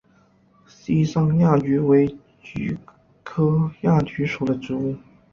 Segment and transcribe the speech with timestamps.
[0.65, 2.07] 西藏亚菊为
[2.41, 2.75] 菊
[3.23, 4.95] 科亚菊属的植物。